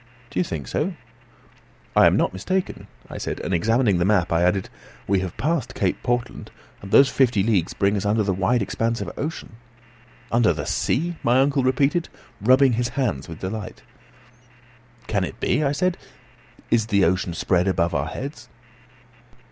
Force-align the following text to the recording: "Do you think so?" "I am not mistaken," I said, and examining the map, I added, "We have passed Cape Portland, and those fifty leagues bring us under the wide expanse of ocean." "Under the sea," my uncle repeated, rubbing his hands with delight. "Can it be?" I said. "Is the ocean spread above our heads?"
"Do 0.31 0.39
you 0.39 0.43
think 0.43 0.67
so?" 0.67 0.95
"I 1.95 2.07
am 2.07 2.17
not 2.17 2.33
mistaken," 2.33 2.87
I 3.07 3.19
said, 3.19 3.39
and 3.39 3.53
examining 3.53 3.99
the 3.99 4.03
map, 4.03 4.31
I 4.33 4.41
added, 4.41 4.67
"We 5.05 5.19
have 5.19 5.37
passed 5.37 5.75
Cape 5.75 6.01
Portland, 6.01 6.49
and 6.81 6.89
those 6.89 7.07
fifty 7.09 7.43
leagues 7.43 7.75
bring 7.75 7.95
us 7.95 8.03
under 8.03 8.23
the 8.23 8.33
wide 8.33 8.63
expanse 8.63 8.99
of 9.01 9.11
ocean." 9.15 9.57
"Under 10.31 10.53
the 10.53 10.65
sea," 10.65 11.17
my 11.21 11.39
uncle 11.39 11.61
repeated, 11.61 12.09
rubbing 12.41 12.73
his 12.73 12.89
hands 12.97 13.29
with 13.29 13.41
delight. 13.41 13.83
"Can 15.05 15.23
it 15.23 15.39
be?" 15.39 15.63
I 15.63 15.71
said. 15.71 15.99
"Is 16.71 16.87
the 16.87 17.05
ocean 17.05 17.35
spread 17.35 17.67
above 17.67 17.93
our 17.93 18.07
heads?" 18.07 18.49